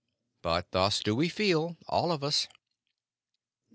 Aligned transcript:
But 0.41 0.71
thus 0.71 1.03
do 1.03 1.13
we 1.15 1.29
feel, 1.29 1.77
all 1.87 2.11
of 2.11 2.23
us." 2.23 2.47